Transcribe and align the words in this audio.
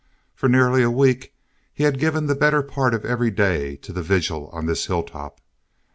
For 0.33 0.49
nearly 0.49 0.81
a 0.81 0.89
week 0.89 1.31
he 1.71 1.83
had 1.83 1.99
given 1.99 2.25
the 2.25 2.33
better 2.33 2.63
part 2.63 2.95
of 2.95 3.05
every 3.05 3.29
day 3.29 3.75
to 3.75 3.93
the 3.93 4.01
vigil 4.01 4.47
on 4.51 4.65
this 4.65 4.87
hilltop. 4.87 5.39